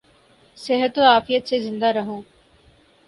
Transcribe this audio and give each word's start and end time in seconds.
صحت 0.57 0.97
و 0.97 1.01
عافیت 1.03 1.43
سے 1.47 1.59
زندہ 1.59 1.85
رہوں 1.85 2.21